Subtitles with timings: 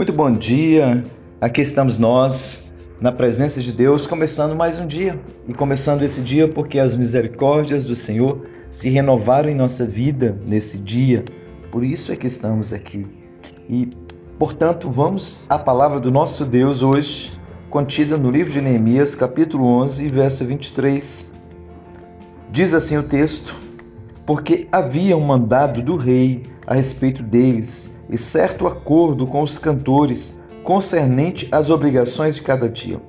[0.00, 1.04] Muito bom dia,
[1.38, 5.20] aqui estamos nós, na presença de Deus, começando mais um dia.
[5.46, 10.78] E começando esse dia porque as misericórdias do Senhor se renovaram em nossa vida nesse
[10.78, 11.22] dia.
[11.70, 13.06] Por isso é que estamos aqui.
[13.68, 13.90] E,
[14.38, 17.32] portanto, vamos à palavra do nosso Deus hoje,
[17.68, 21.30] contida no livro de Neemias, capítulo 11, verso 23.
[22.50, 23.54] Diz assim o texto:
[24.24, 30.38] Porque havia um mandado do rei a respeito deles e certo acordo com os cantores
[30.64, 33.00] concernente às obrigações de cada dia.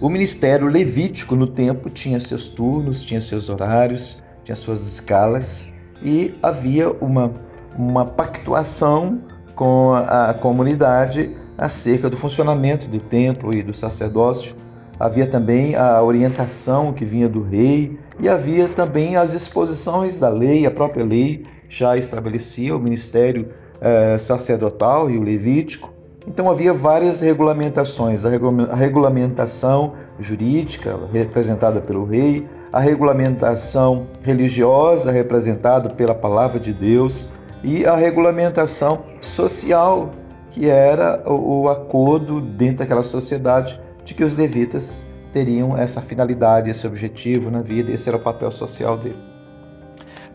[0.00, 6.32] O ministério levítico no templo tinha seus turnos, tinha seus horários, tinha suas escalas e
[6.42, 7.32] havia uma,
[7.76, 9.20] uma pactuação
[9.54, 14.54] com a comunidade acerca do funcionamento do templo e do sacerdócio.
[15.00, 20.64] Havia também a orientação que vinha do rei e havia também as exposições da lei,
[20.64, 23.48] a própria lei já estabelecia o ministério
[23.80, 25.92] eh, sacerdotal e o levítico.
[26.26, 28.30] Então havia várias regulamentações, a,
[28.70, 37.86] a regulamentação jurídica representada pelo rei, a regulamentação religiosa representada pela palavra de Deus e
[37.86, 40.10] a regulamentação social
[40.50, 46.70] que era o, o acordo dentro daquela sociedade de que os levitas teriam essa finalidade,
[46.70, 49.37] esse objetivo na vida, esse era o papel social dele.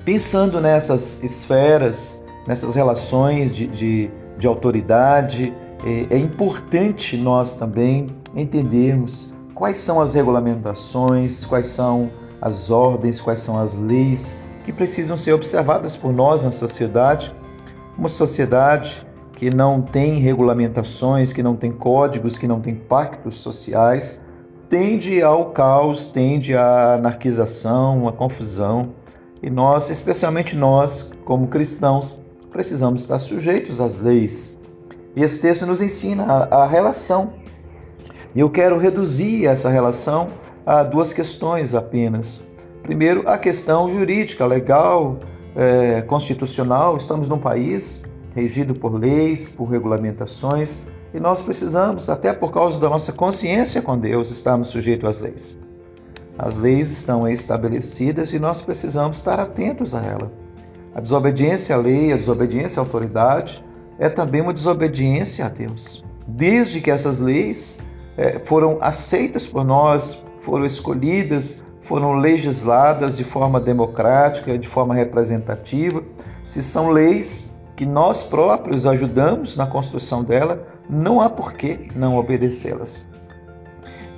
[0.06, 5.54] Pensando nessas esferas, nessas relações de, de, de autoridade,
[5.86, 13.40] é, é importante nós também entendermos quais são as regulamentações, quais são as ordens, quais
[13.40, 17.34] são as leis que precisam ser observadas por nós na sociedade.
[17.98, 24.20] Uma sociedade que não tem regulamentações, que não tem códigos, que não tem pactos sociais,
[24.68, 28.90] tende ao caos, tende à anarquização, à confusão.
[29.44, 34.58] E nós, especialmente nós, como cristãos, precisamos estar sujeitos às leis.
[35.18, 37.34] E esse texto nos ensina a, a relação.
[38.34, 40.30] E eu quero reduzir essa relação
[40.66, 42.44] a duas questões apenas.
[42.82, 45.20] Primeiro, a questão jurídica, legal,
[45.56, 46.96] é, constitucional.
[46.96, 48.02] Estamos num país
[48.34, 50.80] regido por leis, por regulamentações,
[51.14, 55.58] e nós precisamos, até por causa da nossa consciência com Deus, estarmos sujeitos às leis.
[56.38, 60.32] As leis estão estabelecidas e nós precisamos estar atentos a ela.
[60.96, 63.64] A desobediência à lei, a desobediência à autoridade
[64.00, 66.04] é também uma desobediência a Deus.
[66.28, 67.80] Desde que essas leis
[68.18, 76.02] é, foram aceitas por nós, foram escolhidas, foram legisladas de forma democrática, de forma representativa,
[76.46, 82.18] se são leis que nós próprios ajudamos na construção dela, não há por que não
[82.18, 83.08] obedecê-las.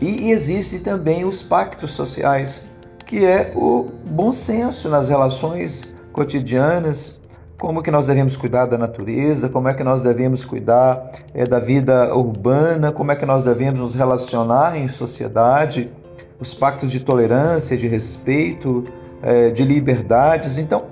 [0.01, 2.69] E existem também os pactos sociais,
[3.05, 7.21] que é o bom senso nas relações cotidianas,
[7.57, 11.59] como que nós devemos cuidar da natureza, como é que nós devemos cuidar é, da
[11.59, 15.91] vida urbana, como é que nós devemos nos relacionar em sociedade,
[16.39, 18.83] os pactos de tolerância, de respeito,
[19.21, 20.57] é, de liberdades.
[20.57, 20.83] Então,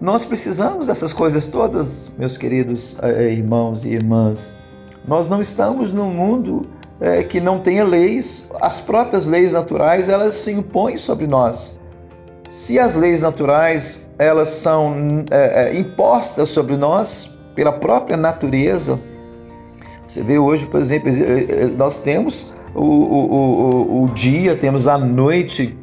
[0.00, 4.56] nós precisamos dessas coisas todas, meus queridos é, irmãos e irmãs.
[5.06, 6.66] Nós não estamos num mundo
[7.00, 11.80] é, que não tenha leis, as próprias leis naturais elas se impõem sobre nós.
[12.48, 19.00] Se as leis naturais elas são é, é, impostas sobre nós pela própria natureza,
[20.06, 24.88] você vê hoje, por exemplo, é, é, nós temos o, o, o, o dia, temos
[24.88, 25.78] a noite,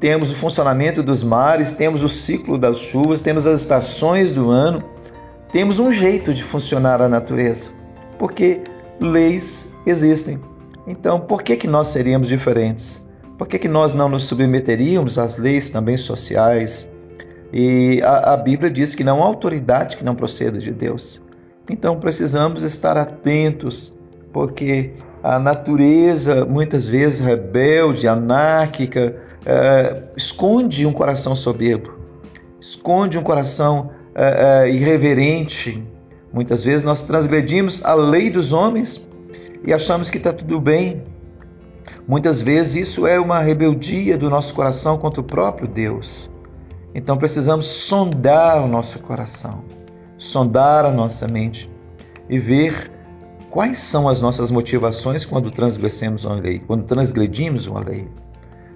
[0.00, 4.82] temos o funcionamento dos mares, temos o ciclo das chuvas, temos as estações do ano,
[5.52, 7.70] temos um jeito de funcionar a natureza,
[8.18, 8.60] porque
[9.00, 10.40] leis existem.
[10.88, 13.06] Então, por que, que nós seríamos diferentes?
[13.36, 16.90] Por que, que nós não nos submeteríamos às leis também sociais?
[17.52, 21.22] E a, a Bíblia diz que não há autoridade que não proceda de Deus.
[21.70, 23.92] Então, precisamos estar atentos,
[24.32, 31.98] porque a natureza, muitas vezes rebelde, anárquica, é, esconde um coração soberbo,
[32.58, 35.86] esconde um coração é, é, irreverente.
[36.32, 39.06] Muitas vezes nós transgredimos a lei dos homens
[39.64, 41.02] e achamos que está tudo bem.
[42.06, 46.30] Muitas vezes isso é uma rebeldia do nosso coração contra o próprio Deus.
[46.94, 49.64] Então precisamos sondar o nosso coração,
[50.16, 51.70] sondar a nossa mente
[52.28, 52.90] e ver
[53.50, 58.08] quais são as nossas motivações quando transgressemos uma lei, quando transgredimos uma lei.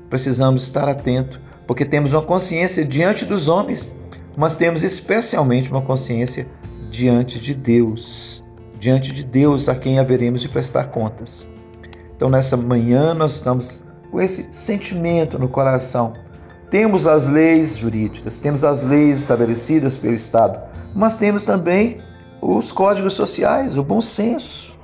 [0.08, 3.94] Precisamos estar atento, porque temos uma consciência diante dos homens,
[4.36, 6.46] mas temos especialmente uma consciência
[6.90, 8.41] diante de Deus
[8.82, 11.48] diante de Deus a quem haveremos de prestar contas.
[12.16, 16.14] Então, nessa manhã, nós estamos com esse sentimento no coração.
[16.68, 20.60] Temos as leis jurídicas, temos as leis estabelecidas pelo Estado,
[20.96, 21.98] mas temos também
[22.40, 24.76] os códigos sociais, o bom senso,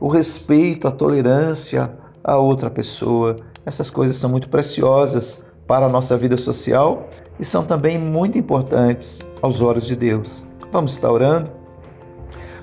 [0.00, 3.36] o respeito, a tolerância a outra pessoa.
[3.64, 7.08] Essas coisas são muito preciosas para a nossa vida social
[7.38, 10.44] e são também muito importantes aos olhos de Deus.
[10.72, 11.63] Vamos estar orando?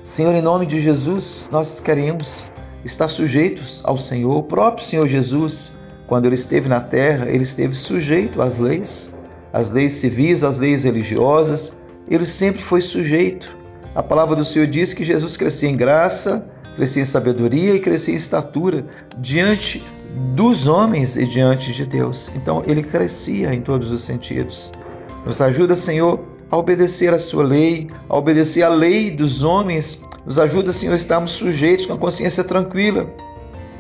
[0.03, 2.43] Senhor, em nome de Jesus, nós queremos
[2.83, 4.35] estar sujeitos ao Senhor.
[4.35, 5.77] O próprio Senhor Jesus,
[6.07, 9.13] quando ele esteve na terra, ele esteve sujeito às leis,
[9.53, 11.77] às leis civis, às leis religiosas.
[12.09, 13.55] Ele sempre foi sujeito.
[13.93, 18.15] A palavra do Senhor diz que Jesus crescia em graça, crescia em sabedoria e crescia
[18.15, 18.87] em estatura
[19.19, 19.83] diante
[20.33, 22.31] dos homens e diante de Deus.
[22.35, 24.71] Então ele crescia em todos os sentidos.
[25.27, 26.19] Nos ajuda, Senhor,
[26.51, 30.05] a obedecer a sua lei, a obedecer a lei dos homens.
[30.25, 33.09] Nos ajuda, Senhor, a estarmos sujeitos com a consciência tranquila.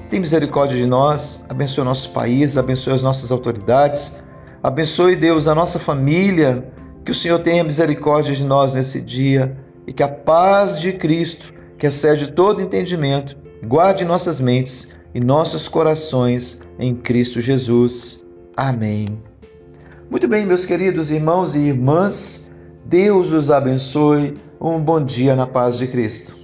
[0.09, 4.23] Tem misericórdia de nós, abençoe o nosso país, abençoe as nossas autoridades,
[4.63, 6.71] abençoe, Deus, a nossa família.
[7.03, 9.57] Que o Senhor tenha misericórdia de nós nesse dia
[9.87, 15.67] e que a paz de Cristo, que excede todo entendimento, guarde nossas mentes e nossos
[15.67, 18.23] corações em Cristo Jesus.
[18.55, 19.19] Amém.
[20.09, 22.50] Muito bem, meus queridos irmãos e irmãs,
[22.91, 24.37] Deus os abençoe.
[24.59, 26.40] Um bom dia na paz de Cristo.